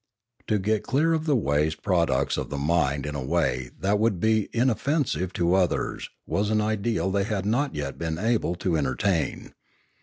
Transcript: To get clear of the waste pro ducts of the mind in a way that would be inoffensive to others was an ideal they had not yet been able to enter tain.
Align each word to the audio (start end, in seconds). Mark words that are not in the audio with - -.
To 0.47 0.57
get 0.57 0.81
clear 0.81 1.13
of 1.13 1.27
the 1.27 1.35
waste 1.35 1.83
pro 1.83 2.07
ducts 2.07 2.35
of 2.35 2.49
the 2.49 2.57
mind 2.57 3.05
in 3.05 3.13
a 3.13 3.23
way 3.23 3.69
that 3.79 3.99
would 3.99 4.19
be 4.19 4.49
inoffensive 4.51 5.31
to 5.33 5.53
others 5.53 6.09
was 6.25 6.49
an 6.49 6.59
ideal 6.59 7.11
they 7.11 7.21
had 7.25 7.45
not 7.45 7.75
yet 7.75 7.99
been 7.99 8.17
able 8.17 8.55
to 8.55 8.75
enter 8.75 8.95
tain. 8.95 9.53